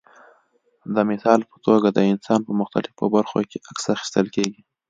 د 0.95 0.97
مثال 1.09 1.39
په 1.49 1.57
توګه 1.67 1.87
د 1.91 1.99
انسان 2.11 2.39
په 2.47 2.53
مختلفو 2.61 3.05
برخو 3.15 3.39
کې 3.49 3.57
عکس 3.69 3.85
اخیستل 3.95 4.27
کېږي. 4.35 4.61